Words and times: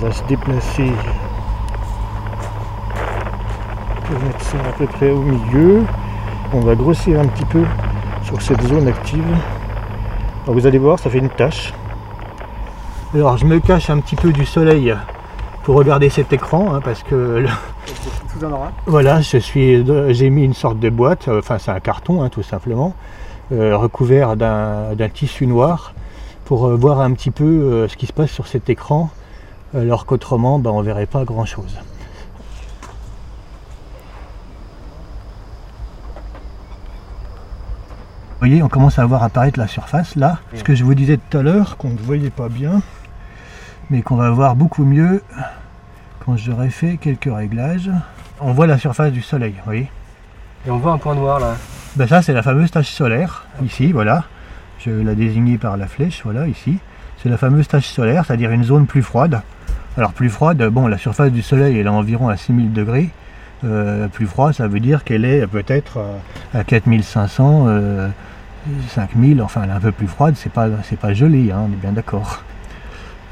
va 0.00 0.12
se 0.12 0.22
déplacer 0.24 0.90
pour 4.04 4.18
mettre 4.18 4.40
ça 4.40 4.56
à 4.68 4.72
peu 4.72 4.86
près 4.86 5.10
au 5.10 5.20
milieu. 5.20 5.82
On 6.52 6.60
va 6.60 6.74
grossir 6.74 7.20
un 7.20 7.26
petit 7.26 7.44
peu 7.44 7.64
sur 8.24 8.40
cette 8.40 8.62
zone 8.62 8.88
active. 8.88 9.24
Alors 10.44 10.54
vous 10.54 10.66
allez 10.66 10.78
voir, 10.78 10.98
ça 10.98 11.10
fait 11.10 11.18
une 11.18 11.28
tache. 11.28 11.74
Alors 13.14 13.36
je 13.36 13.44
me 13.44 13.60
cache 13.60 13.90
un 13.90 13.98
petit 14.00 14.16
peu 14.16 14.32
du 14.32 14.46
soleil 14.46 14.94
pour 15.64 15.76
regarder 15.76 16.08
cet 16.08 16.32
écran 16.32 16.74
hein, 16.74 16.80
parce 16.82 17.02
que 17.02 17.44
voilà, 18.86 19.20
je 19.20 19.36
suis, 19.36 19.84
j'ai 20.14 20.30
mis 20.30 20.44
une 20.44 20.54
sorte 20.54 20.78
de 20.78 20.88
boîte, 20.88 21.28
enfin 21.28 21.58
c'est 21.58 21.70
un 21.70 21.80
carton 21.80 22.22
hein, 22.22 22.30
tout 22.30 22.42
simplement, 22.42 22.94
euh, 23.52 23.76
recouvert 23.76 24.36
d'un 24.36 25.08
tissu 25.12 25.46
noir 25.46 25.92
pour 26.46 26.66
euh, 26.66 26.76
voir 26.76 27.00
un 27.00 27.12
petit 27.12 27.30
peu 27.30 27.44
euh, 27.44 27.88
ce 27.88 27.96
qui 27.96 28.06
se 28.06 28.12
passe 28.12 28.30
sur 28.30 28.46
cet 28.46 28.70
écran, 28.70 29.10
alors 29.74 30.06
qu'autrement 30.06 30.58
ben, 30.58 30.70
on 30.70 30.82
verrait 30.82 31.06
pas 31.06 31.24
grand 31.24 31.44
chose. 31.44 31.78
Vous 38.32 38.46
voyez, 38.46 38.62
on 38.62 38.68
commence 38.68 38.98
à 38.98 39.04
voir 39.04 39.22
apparaître 39.22 39.58
la 39.58 39.66
surface 39.66 40.16
là. 40.16 40.38
Ce 40.54 40.64
que 40.64 40.74
je 40.74 40.82
vous 40.82 40.94
disais 40.94 41.18
tout 41.18 41.38
à 41.38 41.42
l'heure, 41.42 41.76
qu'on 41.76 41.90
ne 41.90 41.98
voyait 41.98 42.30
pas 42.30 42.48
bien, 42.48 42.80
mais 43.90 44.00
qu'on 44.00 44.16
va 44.16 44.30
voir 44.30 44.56
beaucoup 44.56 44.84
mieux 44.84 45.22
quand 46.24 46.38
j'aurai 46.38 46.70
fait 46.70 46.96
quelques 46.96 47.28
réglages. 47.30 47.90
On 48.40 48.52
voit 48.52 48.66
la 48.66 48.78
surface 48.78 49.12
du 49.12 49.20
soleil, 49.20 49.52
vous 49.58 49.64
voyez. 49.64 49.90
Et 50.66 50.70
on 50.70 50.78
voit 50.78 50.92
un 50.92 50.98
point 50.98 51.14
noir 51.14 51.38
là. 51.38 51.56
Ben 51.96 52.08
ça 52.08 52.22
c'est 52.22 52.32
la 52.32 52.42
fameuse 52.42 52.70
tache 52.70 52.90
solaire, 52.90 53.44
ici, 53.62 53.92
voilà. 53.92 54.24
Je 54.78 54.90
l'ai 54.90 55.14
désigné 55.14 55.58
par 55.58 55.76
la 55.76 55.86
flèche, 55.86 56.22
voilà, 56.24 56.48
ici. 56.48 56.78
C'est 57.22 57.28
la 57.28 57.36
fameuse 57.36 57.68
tache 57.68 57.88
solaire, 57.88 58.24
c'est-à-dire 58.24 58.50
une 58.52 58.64
zone 58.64 58.86
plus 58.86 59.02
froide. 59.02 59.42
Alors 59.96 60.12
plus 60.12 60.30
froide, 60.30 60.62
bon, 60.70 60.86
la 60.86 60.98
surface 60.98 61.32
du 61.32 61.42
soleil 61.42 61.78
elle 61.78 61.86
est 61.86 61.90
environ 61.90 62.28
à 62.28 62.36
6000 62.36 62.72
degrés. 62.72 63.10
Euh, 63.64 64.08
plus 64.08 64.26
froid, 64.26 64.52
ça 64.52 64.68
veut 64.68 64.80
dire 64.80 65.04
qu'elle 65.04 65.24
est 65.24 65.46
peut-être 65.46 65.98
à 66.54 66.64
4500, 66.64 67.66
5000, 68.88 69.42
enfin 69.42 69.62
elle 69.64 69.70
est 69.70 69.74
un 69.74 69.80
peu 69.80 69.92
plus 69.92 70.06
froide, 70.06 70.34
c'est 70.36 70.52
pas, 70.52 70.68
c'est 70.84 70.98
pas 70.98 71.12
gelé, 71.12 71.50
hein, 71.50 71.62
on 71.68 71.72
est 71.72 71.76
bien 71.80 71.92
d'accord. 71.92 72.42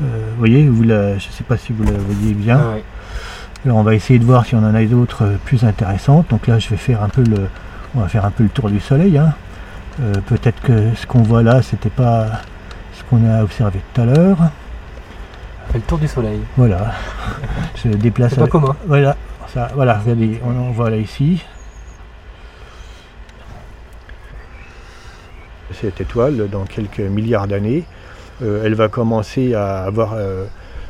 Euh, 0.02 0.04
vous 0.32 0.38
voyez, 0.38 0.68
vous 0.68 0.82
la, 0.82 1.18
je 1.18 1.26
ne 1.28 1.32
sais 1.32 1.44
pas 1.44 1.56
si 1.56 1.72
vous 1.72 1.82
la 1.84 1.92
voyez 1.92 2.34
bien. 2.34 2.60
Ah 2.60 2.76
Alors 3.64 3.78
on 3.78 3.82
va 3.82 3.94
essayer 3.94 4.18
de 4.18 4.24
voir 4.24 4.44
si 4.46 4.54
on 4.54 4.58
en 4.58 4.74
a 4.74 4.84
d'autres 4.84 5.24
euh, 5.24 5.36
plus 5.44 5.64
intéressantes. 5.64 6.28
Donc 6.30 6.46
là 6.46 6.58
je 6.58 6.68
vais 6.68 6.76
faire 6.76 7.02
un 7.02 7.08
peu 7.08 7.22
le, 7.22 7.48
on 7.94 8.00
va 8.00 8.08
faire 8.08 8.24
un 8.24 8.30
peu 8.30 8.42
le 8.44 8.48
tour 8.48 8.70
du 8.70 8.80
soleil. 8.80 9.18
hein. 9.18 9.34
Euh, 10.00 10.12
Peut-être 10.26 10.60
que 10.62 10.94
ce 10.94 11.06
qu'on 11.06 11.22
voit 11.22 11.42
là, 11.42 11.62
c'était 11.62 11.90
pas 11.90 12.26
ce 12.96 13.02
qu'on 13.04 13.28
a 13.28 13.42
observé 13.42 13.80
tout 13.94 14.00
à 14.02 14.04
l'heure. 14.04 14.38
Fait 15.72 15.78
le 15.78 15.84
tour 15.84 15.98
du 15.98 16.08
soleil. 16.08 16.40
Voilà. 16.56 16.92
Je 17.76 17.88
déplace. 17.90 18.30
C'est 18.30 18.36
pas 18.36 18.42
avec- 18.42 18.52
commun. 18.52 18.76
Voilà, 18.86 19.16
ça, 19.52 19.70
voilà, 19.74 19.98
regardez, 19.98 20.40
on 20.44 20.50
en 20.68 20.70
voit 20.70 20.90
là 20.90 20.96
ici. 20.96 21.44
Cette 25.72 26.00
étoile, 26.00 26.48
dans 26.50 26.64
quelques 26.64 27.00
milliards 27.00 27.46
d'années, 27.46 27.84
euh, 28.42 28.62
elle 28.64 28.74
va 28.74 28.88
commencer 28.88 29.54
à 29.54 29.84
avoir 29.84 30.14
euh, 30.14 30.46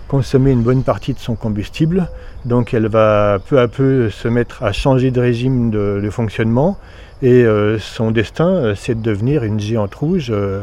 consommé 0.06 0.52
une 0.52 0.62
bonne 0.62 0.84
partie 0.84 1.12
de 1.12 1.18
son 1.18 1.34
combustible. 1.34 2.08
Donc 2.44 2.72
elle 2.72 2.86
va 2.86 3.38
peu 3.48 3.58
à 3.58 3.66
peu 3.68 4.08
se 4.10 4.28
mettre 4.28 4.62
à 4.62 4.72
changer 4.72 5.10
de 5.10 5.20
régime 5.20 5.70
de, 5.70 6.00
de 6.02 6.10
fonctionnement. 6.10 6.78
Et 7.20 7.42
euh, 7.44 7.78
son 7.80 8.12
destin, 8.12 8.48
euh, 8.48 8.74
c'est 8.76 8.94
de 8.94 9.02
devenir 9.02 9.42
une 9.42 9.58
géante 9.58 9.94
rouge 9.96 10.28
euh, 10.30 10.62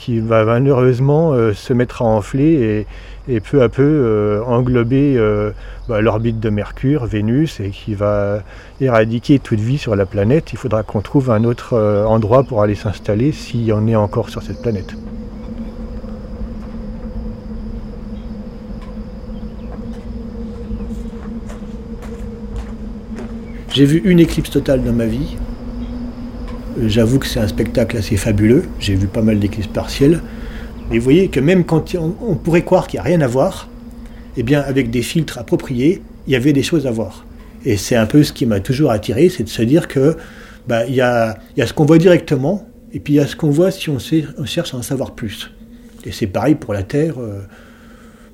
qui 0.00 0.18
va 0.18 0.46
malheureusement 0.46 1.34
euh, 1.34 1.52
se 1.52 1.74
mettre 1.74 2.00
à 2.00 2.06
enfler 2.06 2.86
et, 3.28 3.40
peu 3.40 3.62
à 3.62 3.68
peu 3.68 3.82
euh, 3.82 4.42
englober 4.44 5.14
euh, 5.18 5.50
bah, 5.88 6.00
l'orbite 6.00 6.40
de 6.40 6.48
Mercure, 6.48 7.04
Vénus, 7.04 7.60
et 7.60 7.68
qui 7.68 7.94
va 7.94 8.42
éradiquer 8.80 9.38
toute 9.38 9.60
vie 9.60 9.76
sur 9.76 9.94
la 9.94 10.06
planète. 10.06 10.54
Il 10.54 10.58
faudra 10.58 10.82
qu'on 10.82 11.02
trouve 11.02 11.30
un 11.30 11.44
autre 11.44 11.76
endroit 12.08 12.44
pour 12.44 12.62
aller 12.62 12.74
s'installer 12.74 13.30
s'il 13.30 13.62
y 13.62 13.72
en 13.72 13.86
est 13.86 13.94
encore 13.94 14.30
sur 14.30 14.42
cette 14.42 14.62
planète. 14.62 14.94
J'ai 23.68 23.84
vu 23.84 24.00
une 24.04 24.18
éclipse 24.18 24.50
totale 24.50 24.82
dans 24.82 24.94
ma 24.94 25.06
vie. 25.06 25.36
J'avoue 26.86 27.18
que 27.18 27.26
c'est 27.26 27.40
un 27.40 27.48
spectacle 27.48 27.96
assez 27.96 28.16
fabuleux. 28.16 28.64
J'ai 28.78 28.94
vu 28.94 29.06
pas 29.06 29.22
mal 29.22 29.38
d'éclipses 29.38 29.66
partielles. 29.66 30.22
Mais 30.90 30.98
vous 30.98 31.04
voyez 31.04 31.28
que 31.28 31.40
même 31.40 31.64
quand 31.64 31.94
on, 31.94 32.34
pourrait 32.34 32.62
croire 32.62 32.86
qu'il 32.86 32.98
n'y 32.98 33.02
a 33.02 33.04
rien 33.04 33.20
à 33.20 33.26
voir, 33.26 33.68
eh 34.36 34.42
bien, 34.42 34.60
avec 34.60 34.90
des 34.90 35.02
filtres 35.02 35.38
appropriés, 35.38 36.02
il 36.26 36.32
y 36.32 36.36
avait 36.36 36.52
des 36.52 36.62
choses 36.62 36.86
à 36.86 36.90
voir. 36.90 37.24
Et 37.64 37.76
c'est 37.76 37.96
un 37.96 38.06
peu 38.06 38.22
ce 38.22 38.32
qui 38.32 38.46
m'a 38.46 38.60
toujours 38.60 38.90
attiré, 38.90 39.28
c'est 39.28 39.44
de 39.44 39.48
se 39.48 39.62
dire 39.62 39.88
que 39.88 40.16
bah, 40.66 40.86
il 40.86 40.94
y, 40.94 41.00
a, 41.00 41.38
ce 41.56 41.72
qu'on 41.72 41.84
voit 41.84 41.98
directement, 41.98 42.66
et 42.92 43.00
puis 43.00 43.14
il 43.14 43.16
y 43.16 43.20
a 43.20 43.26
ce 43.26 43.36
qu'on 43.36 43.50
voit 43.50 43.70
si 43.70 43.90
on, 43.90 43.98
on 44.38 44.44
cherche 44.46 44.74
à 44.74 44.78
en 44.78 44.82
savoir 44.82 45.14
plus. 45.14 45.50
Et 46.04 46.12
c'est 46.12 46.26
pareil 46.26 46.54
pour 46.54 46.72
la 46.72 46.82
Terre. 46.82 47.18
euh, 47.18 47.40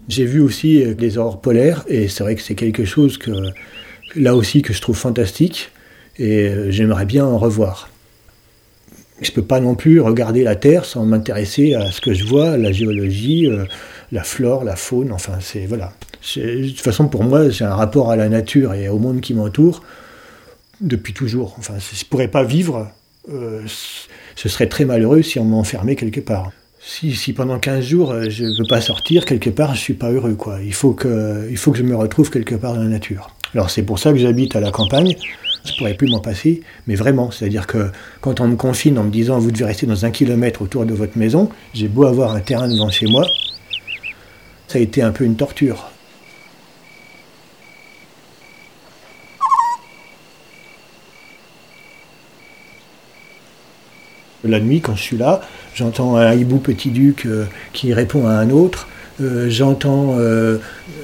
J'ai 0.09 0.25
vu 0.25 0.41
aussi 0.41 0.83
euh, 0.83 0.95
les 0.99 1.19
aurores 1.19 1.41
polaires, 1.41 1.85
et 1.89 2.09
c'est 2.09 2.23
vrai 2.23 2.37
que 2.37 2.43
c'est 2.43 2.55
quelque 2.55 2.85
chose 2.85 3.19
que 3.19 3.33
là 4.15 4.35
aussi 4.37 4.63
que 4.63 4.73
je 4.73 4.81
trouve 4.81 4.97
fantastique, 4.97 5.73
et 6.19 6.49
euh, 6.49 6.71
j'aimerais 6.71 7.07
bien 7.07 7.25
en 7.25 7.39
revoir. 7.39 7.91
Je 9.21 9.31
ne 9.31 9.35
peux 9.35 9.43
pas 9.43 9.61
non 9.61 9.75
plus 9.75 10.01
regarder 10.01 10.43
la 10.43 10.57
Terre 10.57 10.85
sans 10.85 11.05
m'intéresser 11.05 11.75
à 11.75 11.91
ce 11.91 12.01
que 12.01 12.13
je 12.13 12.25
vois, 12.25 12.57
la 12.57 12.71
géologie, 12.71 13.47
euh, 13.47 13.65
la 14.13 14.23
flore, 14.23 14.63
la 14.63 14.77
faune, 14.77 15.11
enfin 15.13 15.39
c'est 15.41 15.67
voilà. 15.67 15.93
De 16.37 16.69
toute 16.69 16.81
façon, 16.81 17.09
pour 17.09 17.25
moi, 17.25 17.49
j'ai 17.49 17.65
un 17.65 17.75
rapport 17.75 18.11
à 18.11 18.17
la 18.17 18.29
nature 18.29 18.75
et 18.75 18.89
au 18.89 18.99
monde 18.99 19.21
qui 19.21 19.33
m'entoure 19.33 19.83
depuis 20.81 21.15
toujours. 21.15 21.55
Enfin, 21.59 21.75
je 21.79 22.05
ne 22.05 22.09
pourrais 22.09 22.29
pas 22.29 22.45
vivre, 22.45 22.89
euh, 23.33 23.63
ce 24.35 24.49
serait 24.49 24.67
très 24.67 24.85
malheureux 24.85 25.23
si 25.23 25.39
on 25.39 25.45
m'enfermait 25.45 25.97
quelque 25.97 26.21
part. 26.21 26.51
Si, 26.81 27.33
pendant 27.33 27.59
15 27.59 27.85
jours, 27.85 28.13
euh, 28.13 28.27
je 28.29 28.45
ne 28.45 28.59
peux 28.59 28.69
pas 28.69 28.81
sortir 28.81 29.25
quelque 29.25 29.51
part, 29.51 29.75
je 29.75 29.81
ne 29.81 29.83
suis 29.83 29.95
pas 29.95 30.11
heureux. 30.11 30.35
Quoi. 30.35 30.59
Il, 30.63 30.73
faut 30.73 30.93
que, 30.93 31.49
il 31.51 31.57
faut 31.57 31.73
que 31.73 31.79
je 31.79 31.83
me 31.83 31.97
retrouve 31.97 32.31
quelque 32.31 32.55
part 32.55 32.75
dans 32.75 32.83
la 32.83 32.89
nature. 32.89 33.31
Alors 33.55 33.71
c'est 33.71 33.83
pour 33.83 33.99
ça 33.99 34.13
que 34.13 34.19
j'habite 34.19 34.55
à 34.55 34.61
la 34.61 34.71
campagne. 34.71 35.17
Je 35.67 35.73
ne 35.73 35.79
pourrais 35.79 35.95
plus 35.95 36.09
m'en 36.09 36.21
passer, 36.21 36.63
mais 36.87 36.95
vraiment. 36.95 37.31
C'est-à-dire 37.31 37.67
que 37.67 37.91
quand 38.21 38.41
on 38.41 38.47
me 38.47 38.57
confine 38.57 38.99
en 38.99 39.05
me 39.05 39.11
disant 39.11 39.39
vous 39.39 39.51
devez 39.51 39.65
rester 39.65 39.87
dans 39.87 40.05
un 40.05 40.11
kilomètre 40.11 40.63
autour 40.63 40.87
de 40.87 40.95
votre 40.95 41.19
maison, 41.19 41.51
j'ai 41.75 41.89
beau 41.89 42.05
avoir 42.05 42.33
un 42.35 42.41
terrain 42.41 42.69
devant 42.69 42.91
chez 42.91 43.07
moi, 43.07 43.27
ça 44.69 44.79
a 44.79 44.83
été 44.83 45.03
un 45.03 45.11
peu 45.11 45.25
une 45.25 45.37
torture. 45.37 45.91
La 54.45 54.61
nuit, 54.61 54.81
quand 54.81 54.95
je 54.95 55.03
suis 55.03 55.17
là, 55.17 55.41
j'entends 55.75 56.15
un 56.17 56.33
hibou 56.33 56.59
petit 56.59 56.91
duc 56.91 57.27
euh, 57.27 57.47
qui 57.73 57.93
répond 57.93 58.29
à 58.29 58.35
un 58.35 58.51
autre. 58.51 58.87
Euh, 59.21 59.49
j'entends 59.51 60.17
euh, 60.19 60.59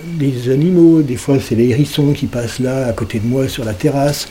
des 0.04 0.50
animaux, 0.50 1.02
des 1.02 1.16
fois 1.16 1.38
c'est 1.40 1.54
les 1.54 1.70
hérissons 1.70 2.12
qui 2.12 2.26
passent 2.26 2.60
là 2.60 2.86
à 2.86 2.92
côté 2.92 3.18
de 3.18 3.26
moi 3.26 3.48
sur 3.48 3.64
la 3.64 3.74
terrasse. 3.74 4.28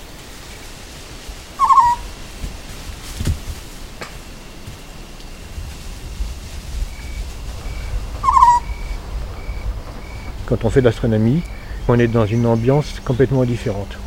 Quand 10.52 10.66
on 10.66 10.70
fait 10.70 10.82
de 10.82 10.86
l'astronomie, 10.86 11.42
on 11.88 11.98
est 11.98 12.10
dans 12.10 12.26
une 12.26 12.46
ambiance 12.46 13.00
complètement 13.06 13.46
différente. 13.46 13.98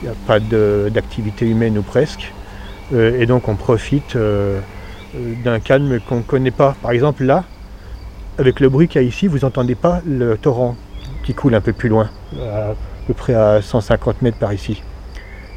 Il 0.00 0.08
n'y 0.08 0.08
a 0.08 0.16
pas 0.26 0.40
d'activité 0.40 1.46
humaine 1.46 1.76
ou 1.76 1.82
presque. 1.82 2.32
Euh, 2.94 3.20
et 3.20 3.26
donc 3.26 3.48
on 3.48 3.54
profite 3.54 4.16
euh, 4.16 4.60
euh, 5.14 5.34
d'un 5.44 5.60
calme 5.60 6.00
qu'on 6.08 6.16
ne 6.16 6.22
connaît 6.22 6.50
pas. 6.50 6.74
Par 6.80 6.92
exemple 6.92 7.24
là, 7.24 7.44
avec 8.38 8.60
le 8.60 8.70
bruit 8.70 8.88
qu'il 8.88 9.02
y 9.02 9.04
a 9.04 9.06
ici, 9.06 9.26
vous 9.26 9.40
n'entendez 9.40 9.74
pas 9.74 10.00
le 10.06 10.38
torrent 10.38 10.74
qui 11.22 11.34
coule 11.34 11.54
un 11.54 11.60
peu 11.60 11.74
plus 11.74 11.90
loin, 11.90 12.08
à 12.40 12.72
peu 13.06 13.12
près 13.12 13.34
à 13.34 13.60
150 13.60 14.22
mètres 14.22 14.38
par 14.38 14.54
ici. 14.54 14.82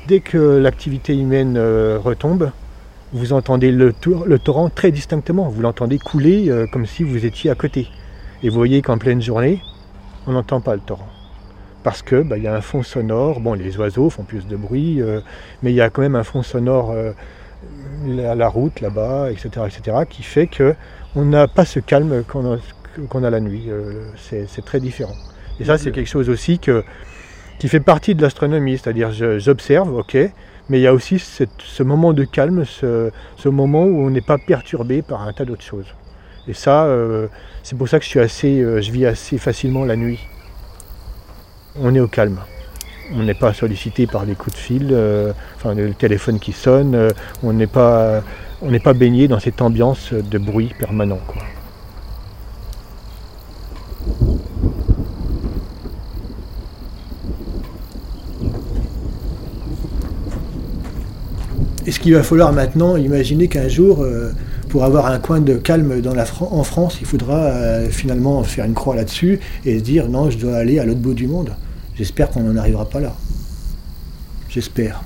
Dès 0.10 0.20
que 0.20 0.58
l'activité 0.58 1.18
humaine 1.18 1.58
retombe, 1.58 2.52
vous 3.14 3.32
entendez 3.32 3.72
le, 3.72 3.96
le 4.26 4.40
torrent 4.40 4.70
très 4.70 4.92
distinctement. 4.92 5.48
Vous 5.48 5.62
l'entendez 5.62 6.00
couler 6.00 6.52
comme 6.74 6.86
si 6.86 7.04
vous 7.04 7.26
étiez 7.26 7.50
à 7.50 7.56
côté. 7.56 7.88
Et 8.44 8.50
vous 8.50 8.56
voyez 8.56 8.82
qu'en 8.82 8.98
pleine 8.98 9.22
journée, 9.22 9.62
on 10.28 10.34
n'entend 10.34 10.62
pas 10.62 10.76
le 10.76 10.82
torrent. 10.82 11.08
Parce 11.84 12.02
que 12.02 12.24
bah, 12.24 12.38
il 12.38 12.44
y 12.44 12.48
a 12.48 12.56
un 12.56 12.62
fond 12.62 12.84
sonore. 12.84 13.40
Bon, 13.40 13.54
les 13.54 13.78
oiseaux 13.78 14.10
font 14.10 14.24
plus 14.24 14.48
de 14.48 14.56
bruit, 14.56 15.02
euh, 15.02 15.22
mais 15.62 15.72
il 15.72 15.76
y 15.76 15.82
a 15.82 15.90
quand 15.90 16.02
même 16.02 16.16
un 16.16 16.24
fond 16.24 16.42
sonore, 16.42 16.92
euh, 16.92 17.12
la, 18.08 18.48
route 18.48 18.82
là-bas, 18.82 19.32
etc., 19.32 19.68
etc., 19.68 19.98
qui 20.10 20.24
fait 20.24 20.48
que 20.48 20.76
on 21.16 21.26
n'a 21.26 21.48
pas 21.48 21.64
ce 21.64 21.80
calme 21.80 22.24
qu'on 22.24 23.24
a, 23.24 23.30
la 23.30 23.40
nuit. 23.40 23.66
Euh, 23.70 24.10
c'est 24.18 24.66
très 24.66 24.80
différent. 24.80 25.16
Et 25.60 25.66
ça, 25.66 25.78
c'est 25.78 25.92
quelque 25.92 26.10
chose 26.10 26.30
aussi 26.30 26.60
qui 26.60 27.68
fait 27.68 27.80
partie 27.80 28.16
de 28.16 28.22
l'astronomie. 28.22 28.78
C'est-à-dire, 28.78 29.12
j'observe, 29.12 29.96
ok, 29.96 30.18
mais 30.70 30.80
il 30.80 30.82
y 30.82 30.88
a 30.88 30.94
aussi 30.94 31.20
ce 31.20 31.84
moment 31.84 32.14
de 32.14 32.24
calme, 32.24 32.66
ce 32.66 33.12
moment 33.48 33.84
où 33.84 34.06
on 34.06 34.10
n'est 34.10 34.22
pas 34.22 34.38
perturbé 34.40 35.02
par 35.02 35.22
un 35.22 35.34
tas 35.34 35.46
d'autres 35.46 35.62
choses. 35.62 35.94
Et 36.48 36.54
ça, 36.54 36.86
euh, 36.86 37.28
c'est 37.64 37.78
pour 37.78 37.90
ça 37.90 37.98
que 37.98 38.06
je, 38.06 38.10
suis 38.10 38.20
assez, 38.20 38.62
euh, 38.62 38.80
je 38.80 38.92
vis 38.92 39.06
assez 39.06 39.38
facilement 39.38 39.84
la 39.84 39.96
nuit. 39.96 40.20
On 41.80 41.96
est 41.96 42.00
au 42.00 42.08
calme. 42.08 42.40
On 43.14 43.24
n'est 43.24 43.34
pas 43.34 43.54
sollicité 43.54 44.06
par 44.06 44.26
des 44.26 44.36
coups 44.36 44.56
de 44.56 44.60
fil, 44.60 44.90
euh, 44.92 45.32
enfin 45.56 45.74
le 45.74 45.94
téléphone 45.94 46.40
qui 46.40 46.52
sonne. 46.52 47.10
on 47.44 47.54
n'est 47.54 47.68
pas, 47.68 48.24
pas 48.84 48.94
baigné 48.94 49.28
dans 49.28 49.40
cette 49.40 49.62
ambiance 49.62 50.14
de 50.14 50.38
bruit 50.38 50.74
permanent. 50.80 51.20
Est-ce 61.86 62.00
qu'il 62.00 62.16
va 62.16 62.24
falloir 62.24 62.52
maintenant 62.52 62.98
imaginer 62.98 63.48
qu'un 63.48 63.68
jour, 63.68 64.04
pour 64.76 64.84
avoir 64.84 65.06
un 65.06 65.20
coin 65.20 65.40
de 65.40 65.54
calme 65.54 66.02
en 66.42 66.64
France, 66.66 66.98
il 67.00 67.08
faudra 67.08 67.46
euh, 67.46 67.88
finalement 67.90 68.44
faire 68.44 68.66
une 68.66 68.74
croix 68.74 68.94
là-dessus 68.94 69.40
et 69.64 69.80
se 69.80 69.84
dire 69.86 70.10
non, 70.10 70.30
je 70.30 70.38
dois 70.38 70.58
aller 70.58 70.80
à 70.80 70.86
l'autre 70.86 71.00
bout 71.00 71.14
du 71.14 71.28
monde 71.28 71.56
J'espère 71.96 72.30
qu'on 72.30 72.42
n'en 72.42 72.58
arrivera 72.58 72.84
pas 72.84 73.00
là. 73.00 73.16
J'espère. 74.50 75.02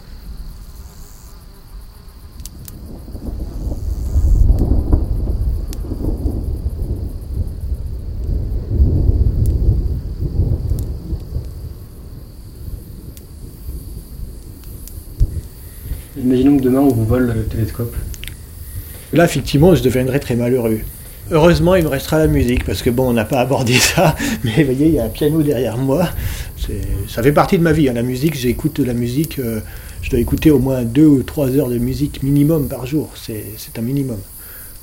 Imaginons 16.18 16.58
que 16.58 16.64
demain 16.64 16.80
on 16.80 16.88
vous 16.88 17.06
vole 17.06 17.32
le 17.36 17.44
télescope. 17.44 17.96
Là, 19.14 19.26
effectivement, 19.26 19.74
je 19.76 19.82
deviendrai 19.82 20.20
très 20.20 20.36
malheureux. 20.36 20.80
Heureusement, 21.32 21.76
il 21.76 21.84
me 21.84 21.90
restera 21.90 22.18
la 22.18 22.28
musique, 22.28 22.64
parce 22.64 22.82
que 22.82 22.90
bon, 22.90 23.10
on 23.10 23.14
n'a 23.14 23.26
pas 23.26 23.40
abordé 23.40 23.74
ça, 23.80 24.16
mais 24.44 24.64
vous 24.64 24.66
voyez, 24.66 24.88
il 24.88 24.94
y 24.96 25.00
a 25.00 25.06
un 25.06 25.10
piano 25.10 25.42
derrière 25.42 25.78
moi. 25.78 26.10
Ça 27.08 27.24
fait 27.24 27.32
partie 27.32 27.58
de 27.58 27.64
ma 27.64 27.72
vie, 27.72 27.90
hein. 27.90 27.94
la 27.94 28.04
musique, 28.04 28.36
j'écoute 28.36 28.80
de 28.80 28.84
la 28.84 28.94
musique, 28.94 29.40
euh, 29.40 29.60
je 30.02 30.10
dois 30.10 30.20
écouter 30.20 30.52
au 30.52 30.60
moins 30.60 30.84
deux 30.84 31.06
ou 31.06 31.24
trois 31.24 31.50
heures 31.56 31.70
de 31.70 31.78
musique 31.78 32.22
minimum 32.22 32.68
par 32.68 32.86
jour, 32.86 33.12
c'est 33.16 33.78
un 33.78 33.82
minimum. 33.82 34.20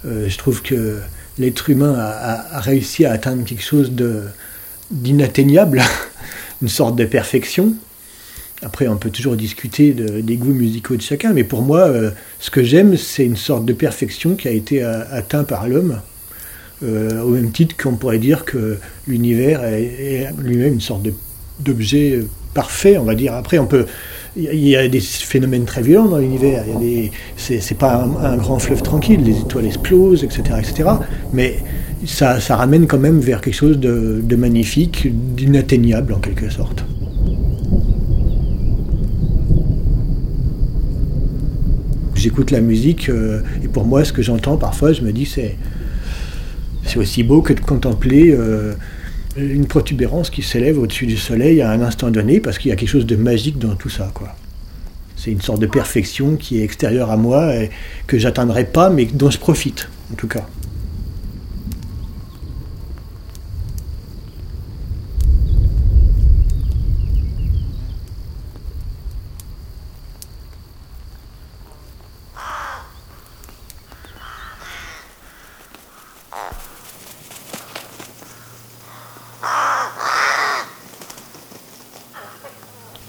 Euh, 0.05 0.29
je 0.29 0.39
trouve 0.39 0.63
que 0.63 0.99
l'être 1.39 1.71
humain 1.71 1.95
a, 1.97 2.61
réussi 2.61 3.05
à 3.05 3.13
atteindre 3.13 3.45
quelque 3.45 3.63
chose 3.63 3.93
d'inatteignable, 4.91 5.83
une 6.63 6.69
sorte 6.69 6.97
de 6.97 7.05
perfection, 7.05 7.75
après, 8.63 8.89
on 8.89 8.97
peut 8.97 9.11
toujours 9.11 9.37
discuter 9.37 9.93
des 9.93 10.37
goûts 10.37 10.55
musicaux 10.55 10.97
de 10.97 11.03
chacun, 11.03 11.33
mais 11.33 11.45
pour 11.45 11.63
moi, 11.63 11.81
euh, 11.81 12.11
ce 12.41 12.51
que 12.51 12.63
j'aime, 12.63 12.97
c'est 12.97 13.25
une 13.25 13.37
sorte 13.37 13.67
de 13.67 13.73
perfection 13.73 14.35
qui 14.35 14.49
a 14.49 14.51
été 14.51 14.83
euh, 14.83 15.03
atteint 15.11 15.45
par 15.45 15.69
l'homme, 15.69 16.01
euh, 16.83 17.21
au 17.23 17.31
même 17.31 17.51
titre 17.51 17.77
qu'on 17.77 17.97
pourrait 17.97 18.19
dire 18.19 18.45
que 18.45 18.79
l'univers 19.07 19.63
est, 19.65 20.31
lui-même 20.39 20.75
une 20.75 20.81
sorte 20.81 21.07
d'objet 21.61 22.21
parfait, 22.55 22.97
on 22.97 23.05
va 23.05 23.15
dire. 23.15 23.35
Après, 23.35 23.59
on 23.59 23.67
peut, 23.67 23.85
il 24.37 24.69
y, 24.69 24.77
a 24.77 24.89
des 24.89 25.01
phénomènes 25.01 25.67
très 25.67 25.83
violents 25.83 26.09
dans 26.09 26.19
l'univers. 26.19 26.65
C'est 27.37 27.79
pas 27.79 28.09
un, 28.23 28.37
grand 28.37 28.59
fleuve 28.59 28.83
tranquille. 28.83 29.23
Les 29.23 29.39
étoiles 29.39 29.67
explosent, 29.67 30.25
etc., 30.25 30.43
etc. 30.59 30.91
Mais 31.33 31.57
ça 32.07 32.39
ramène 32.57 32.87
quand 32.87 32.99
même 32.99 33.21
vers 33.21 33.43
quelque 33.43 33.55
chose 33.55 33.79
de 33.79 34.37
magnifique, 34.37 35.09
d'inatteignable 35.35 36.15
en 36.15 36.19
quelque 36.19 36.49
sorte. 36.51 36.85
J'écoute 42.27 42.51
la 42.51 42.61
musique 42.61 43.09
euh, 43.09 43.41
et 43.63 43.69
pour 43.69 43.85
moi, 43.85 44.05
ce 44.05 44.13
que 44.13 44.21
j'entends 44.21 44.57
parfois, 44.57 44.93
je 44.93 45.03
me 45.03 45.13
dis 45.13 45.27
c'est 45.27 45.57
aussi 46.97 47.23
beau 47.23 47.41
que 47.41 47.53
de 47.53 47.61
contempler 47.61 48.33
euh, 48.33 48.73
une 49.37 49.67
protubérance 49.67 50.29
qui 50.29 50.43
s'élève 50.43 50.77
au-dessus 50.77 51.07
du 51.07 51.17
soleil 51.17 51.63
à 51.63 51.71
un 51.71 51.83
instant 51.83 52.11
donné, 52.11 52.41
parce 52.41 52.59
qu'il 52.59 52.71
y 52.71 52.73
a 52.73 52.77
quelque 52.77 52.89
chose 52.89 53.07
de 53.07 53.15
magique 53.15 53.59
dans 53.59 53.77
tout 53.77 53.91
ça, 53.91 54.11
quoi. 54.13 54.35
C'est 55.15 55.31
une 55.31 55.41
sorte 55.41 55.61
de 55.61 55.67
perfection 55.67 56.35
qui 56.35 56.59
est 56.59 56.65
extérieure 56.65 57.13
à 57.13 57.17
moi 57.17 57.55
et 57.55 57.71
que 58.09 58.19
j'atteindrai 58.19 58.65
pas, 58.65 58.91
mais 58.91 59.05
dont 59.05 59.31
je 59.31 59.39
profite, 59.39 59.89
en 60.13 60.17
tout 60.17 60.29
cas. 60.29 60.49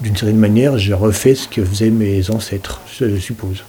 D'une 0.07 0.15
certaine 0.15 0.37
manière, 0.37 0.77
je 0.77 0.93
refais 0.93 1.35
ce 1.35 1.49
que 1.49 1.63
faisaient 1.65 1.89
mes 1.89 2.29
ancêtres, 2.29 2.79
je 2.97 3.17
suppose. 3.17 3.63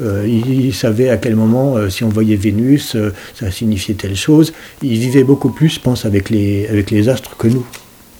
Euh, 0.00 0.26
ils, 0.26 0.74
savaient 0.74 1.10
à 1.10 1.18
quel 1.18 1.36
moment, 1.36 1.76
euh, 1.76 1.90
si 1.90 2.02
on 2.02 2.08
voyait 2.08 2.36
Vénus, 2.36 2.96
euh, 2.96 3.12
ça 3.34 3.50
signifiait 3.50 3.94
telle 3.94 4.16
chose. 4.16 4.54
Ils 4.80 4.98
vivaient 4.98 5.22
beaucoup 5.22 5.50
plus, 5.50 5.68
je 5.68 5.80
pense, 5.80 6.06
avec 6.06 6.30
les, 6.30 6.66
avec 6.68 6.90
les 6.90 7.10
astres 7.10 7.36
que 7.36 7.46
nous. 7.48 7.66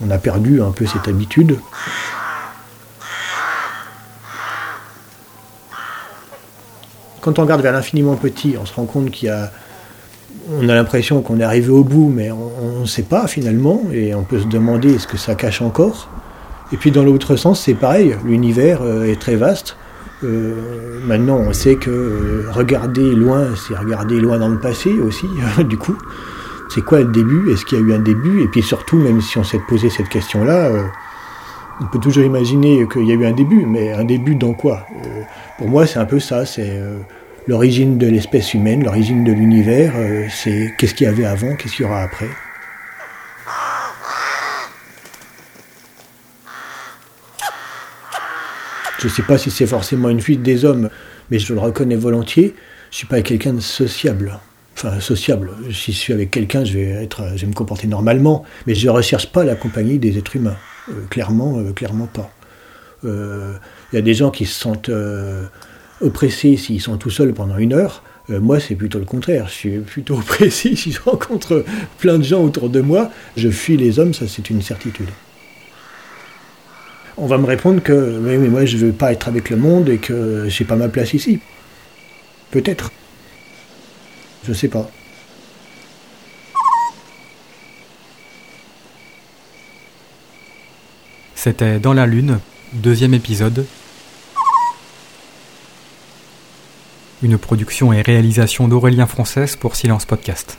On 0.04 0.10
a 0.10 0.18
perdu 0.18 0.60
un 0.60 0.70
peu 0.70 0.84
cette 0.84 1.08
habitude. 1.08 1.56
Quand 7.22 7.38
on 7.38 7.42
regarde 7.42 7.62
vers 7.62 7.72
l'infiniment 7.72 8.16
petit, 8.16 8.56
on 8.60 8.66
se 8.66 8.74
rend 8.74 8.84
compte 8.84 9.10
qu'il 9.10 9.28
y 9.28 9.30
a 9.30 9.50
on 10.52 10.68
a 10.68 10.74
l'impression 10.74 11.22
qu'on 11.22 11.38
est 11.38 11.44
arrivé 11.44 11.70
au 11.70 11.84
bout, 11.84 12.08
mais 12.08 12.30
on 12.30 12.80
ne 12.80 12.86
sait 12.86 13.02
pas 13.02 13.28
finalement, 13.28 13.82
et 13.92 14.14
on 14.14 14.24
peut 14.24 14.40
se 14.40 14.46
demander 14.46 14.94
est-ce 14.94 15.06
que 15.06 15.16
ça 15.16 15.34
cache 15.34 15.62
encore? 15.62 16.08
Et 16.72 16.76
puis 16.76 16.90
dans 16.90 17.02
l'autre 17.02 17.36
sens, 17.36 17.60
c'est 17.60 17.74
pareil, 17.74 18.16
l'univers 18.24 18.82
euh, 18.82 19.04
est 19.04 19.20
très 19.20 19.36
vaste. 19.36 19.76
Euh, 20.22 21.00
maintenant, 21.04 21.38
on 21.38 21.52
sait 21.52 21.76
que 21.76 21.90
euh, 21.90 22.50
regarder 22.50 23.14
loin, 23.14 23.48
c'est 23.56 23.76
regarder 23.76 24.20
loin 24.20 24.38
dans 24.38 24.48
le 24.48 24.58
passé 24.58 24.92
aussi, 25.00 25.28
du 25.64 25.76
coup. 25.76 25.96
C'est 26.68 26.82
quoi 26.82 27.00
le 27.00 27.06
début? 27.06 27.50
Est-ce 27.50 27.64
qu'il 27.64 27.78
y 27.78 27.82
a 27.82 27.84
eu 27.84 27.92
un 27.92 27.98
début? 27.98 28.42
Et 28.42 28.46
puis 28.46 28.62
surtout, 28.62 28.96
même 28.96 29.20
si 29.20 29.38
on 29.38 29.44
s'est 29.44 29.60
posé 29.68 29.90
cette 29.90 30.08
question-là, 30.08 30.70
on 31.80 31.86
peut 31.86 31.98
toujours 31.98 32.22
imaginer 32.22 32.86
qu'il 32.86 33.08
y 33.08 33.10
a 33.10 33.14
eu 33.14 33.26
un 33.26 33.32
début, 33.32 33.66
mais 33.66 33.92
un 33.92 34.04
début 34.04 34.36
dans 34.36 34.52
quoi? 34.52 34.86
Pour 35.58 35.68
moi, 35.68 35.84
c'est 35.88 35.98
un 35.98 36.04
peu 36.04 36.20
ça, 36.20 36.46
c'est 36.46 36.80
l'origine 37.48 37.98
de 37.98 38.06
l'espèce 38.06 38.54
humaine, 38.54 38.84
l'origine 38.84 39.24
de 39.24 39.32
l'univers, 39.32 39.94
c'est 40.30 40.72
qu'est-ce 40.78 40.94
qu'il 40.94 41.08
y 41.08 41.10
avait 41.10 41.24
avant, 41.24 41.56
qu'est-ce 41.56 41.74
qu'il 41.74 41.86
y 41.86 41.88
aura 41.88 42.02
après. 42.02 42.28
Je 49.00 49.06
ne 49.06 49.12
sais 49.12 49.22
pas 49.22 49.38
si 49.38 49.50
c'est 49.50 49.66
forcément 49.66 50.10
une 50.10 50.20
fuite 50.20 50.42
des 50.42 50.66
hommes, 50.66 50.90
mais 51.30 51.38
je 51.38 51.54
le 51.54 51.58
reconnais 51.58 51.96
volontiers. 51.96 52.54
Je 52.90 52.94
ne 52.94 52.98
suis 52.98 53.06
pas 53.06 53.22
quelqu'un 53.22 53.54
de 53.54 53.60
sociable. 53.60 54.38
Enfin, 54.76 55.00
sociable. 55.00 55.52
Si 55.72 55.92
je 55.92 55.98
suis 55.98 56.12
avec 56.12 56.30
quelqu'un, 56.30 56.64
je 56.66 56.74
vais 56.74 57.08
je 57.34 57.40
vais 57.40 57.46
me 57.46 57.54
comporter 57.54 57.86
normalement, 57.86 58.44
mais 58.66 58.74
je 58.74 58.86
ne 58.86 58.90
recherche 58.90 59.32
pas 59.32 59.42
la 59.44 59.54
compagnie 59.54 59.98
des 59.98 60.18
êtres 60.18 60.36
humains. 60.36 60.56
Euh, 60.90 61.06
clairement, 61.08 61.58
euh, 61.60 61.72
clairement 61.72 62.08
pas. 62.08 62.30
Il 63.02 63.08
euh, 63.08 63.52
y 63.94 63.96
a 63.96 64.02
des 64.02 64.12
gens 64.12 64.30
qui 64.30 64.44
se 64.44 64.60
sentent 64.60 64.90
oppressés 66.02 66.58
s'ils 66.58 66.82
sont 66.82 66.98
tout 66.98 67.10
seuls 67.10 67.32
pendant 67.32 67.56
une 67.56 67.72
heure. 67.72 68.02
moi, 68.28 68.60
c'est 68.60 68.74
plutôt 68.74 68.98
le 68.98 69.06
contraire. 69.06 69.46
Je 69.48 69.54
suis 69.54 69.78
plutôt 69.78 70.14
oppressé 70.18 70.76
si 70.76 70.92
je 70.92 71.00
rencontre 71.00 71.64
plein 71.98 72.18
de 72.18 72.24
gens 72.24 72.42
autour 72.44 72.68
de 72.68 72.82
moi. 72.82 73.10
Je 73.38 73.48
fuis 73.48 73.78
les 73.78 73.98
hommes, 73.98 74.12
ça 74.12 74.28
c'est 74.28 74.50
une 74.50 74.60
certitude 74.60 75.08
on 77.16 77.26
va 77.26 77.38
me 77.38 77.46
répondre 77.46 77.82
que 77.82 78.18
mais, 78.20 78.36
moi 78.38 78.64
je 78.64 78.76
veux 78.76 78.92
pas 78.92 79.12
être 79.12 79.28
avec 79.28 79.50
le 79.50 79.56
monde 79.56 79.88
et 79.88 79.98
que 79.98 80.48
j'ai 80.48 80.64
pas 80.64 80.76
ma 80.76 80.88
place 80.88 81.14
ici. 81.14 81.40
Peut-être. 82.50 82.90
Je 84.46 84.52
sais 84.52 84.68
pas. 84.68 84.90
C'était 91.34 91.78
Dans 91.78 91.94
la 91.94 92.06
Lune, 92.06 92.38
deuxième 92.74 93.14
épisode. 93.14 93.64
Une 97.22 97.38
production 97.38 97.92
et 97.92 98.02
réalisation 98.02 98.68
d'Aurélien 98.68 99.06
Française 99.06 99.56
pour 99.56 99.76
Silence 99.76 100.04
Podcast. 100.04 100.58